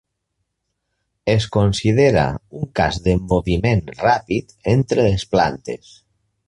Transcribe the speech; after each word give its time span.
Es 1.33 1.45
considera 1.57 2.23
un 2.61 2.65
cas 2.81 2.99
de 3.09 3.15
moviment 3.35 3.87
ràpid 4.01 4.59
entre 4.77 5.11
les 5.11 5.31
plantes. 5.37 5.97